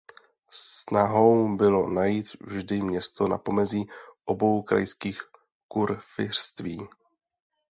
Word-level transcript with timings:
Snahou 0.51 1.55
bylo 1.55 1.89
najít 1.89 2.35
vždy 2.41 2.81
město 2.81 3.27
na 3.27 3.37
pomezí 3.37 3.89
obou 4.25 4.61
krajských 4.63 5.21
kurfiřtství. 5.67 6.85